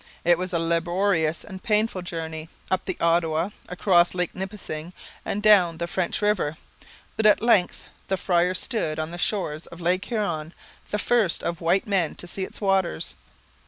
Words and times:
It 0.25 0.39
was 0.39 0.51
a 0.51 0.57
laborious 0.57 1.43
and 1.43 1.61
painful 1.61 2.01
journey 2.01 2.49
up 2.71 2.85
the 2.85 2.97
Ottawa, 2.99 3.51
across 3.69 4.15
Lake 4.15 4.33
Nipissing, 4.33 4.93
and 5.23 5.43
down 5.43 5.77
the 5.77 5.85
French 5.85 6.23
River 6.23 6.57
but 7.17 7.27
at 7.27 7.39
length 7.39 7.85
the 8.07 8.17
friar 8.17 8.55
stood 8.55 8.97
on 8.97 9.11
the 9.11 9.19
shores 9.19 9.67
of 9.67 9.79
Lake 9.79 10.05
Huron, 10.05 10.55
the 10.89 10.97
first 10.97 11.43
of 11.43 11.61
white 11.61 11.85
men 11.85 12.15
to 12.15 12.25
see 12.25 12.43
its 12.43 12.59
waters. 12.59 13.13